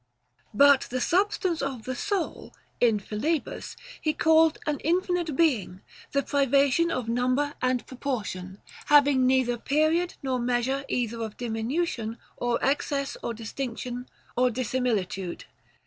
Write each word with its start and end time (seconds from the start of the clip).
6. 0.45 0.47
But 0.55 0.81
the 0.89 0.99
substance 0.99 1.61
of 1.61 1.83
the 1.83 1.93
soul, 1.93 2.55
in 2.79 2.97
Philebus, 2.97 3.75
he 4.01 4.13
called 4.13 4.57
an 4.65 4.79
infinite 4.79 5.35
being, 5.35 5.81
the 6.11 6.23
privation 6.23 6.89
of 6.89 7.07
number 7.07 7.53
and 7.61 7.85
proportion; 7.85 8.59
having 8.87 9.27
neither 9.27 9.59
period 9.59 10.15
nor 10.23 10.39
measure 10.39 10.85
either 10.89 11.21
of 11.21 11.37
diminution 11.37 12.17
or 12.35 12.57
excess 12.65 13.15
or 13.21 13.35
distinction 13.35 14.09
or 14.35 14.49
dissimilitude. 14.49 15.45